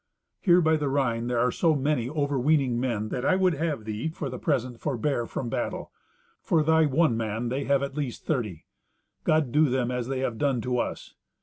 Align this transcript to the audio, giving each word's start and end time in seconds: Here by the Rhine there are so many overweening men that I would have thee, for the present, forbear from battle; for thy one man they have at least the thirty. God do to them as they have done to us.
Here 0.39 0.61
by 0.61 0.77
the 0.77 0.89
Rhine 0.89 1.27
there 1.27 1.37
are 1.37 1.51
so 1.51 1.75
many 1.75 2.09
overweening 2.09 2.79
men 2.79 3.09
that 3.09 3.23
I 3.23 3.35
would 3.35 3.53
have 3.53 3.85
thee, 3.85 4.07
for 4.09 4.31
the 4.31 4.39
present, 4.39 4.79
forbear 4.79 5.27
from 5.27 5.47
battle; 5.47 5.91
for 6.41 6.63
thy 6.63 6.87
one 6.87 7.15
man 7.15 7.49
they 7.49 7.65
have 7.65 7.83
at 7.83 7.95
least 7.95 8.25
the 8.25 8.33
thirty. 8.33 8.65
God 9.25 9.51
do 9.51 9.65
to 9.65 9.69
them 9.69 9.91
as 9.91 10.07
they 10.07 10.21
have 10.21 10.39
done 10.39 10.59
to 10.61 10.79
us. 10.79 11.13